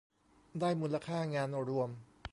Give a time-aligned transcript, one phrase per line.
[0.59, 1.89] ได้มูลค่างานรวม